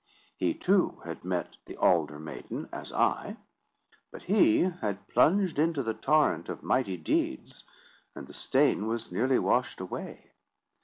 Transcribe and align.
He, 0.35 0.55
too, 0.55 0.99
had 1.05 1.23
met 1.23 1.57
the 1.65 1.77
Alder 1.77 2.17
maiden 2.17 2.67
as 2.73 2.91
I, 2.91 3.37
but 4.11 4.23
he 4.23 4.61
had 4.61 5.07
plunged 5.07 5.59
into 5.59 5.83
the 5.83 5.93
torrent 5.93 6.49
of 6.49 6.63
mighty 6.63 6.97
deeds, 6.97 7.65
and 8.15 8.25
the 8.25 8.33
stain 8.33 8.87
was 8.87 9.11
nearly 9.11 9.37
washed 9.37 9.79
away. 9.79 10.31